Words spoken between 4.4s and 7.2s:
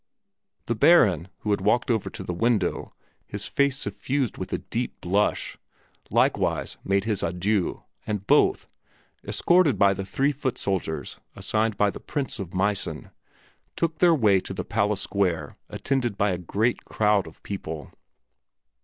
a deep blush, likewise made